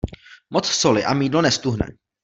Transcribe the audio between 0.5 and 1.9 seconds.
soli a mýdlo neztuhne.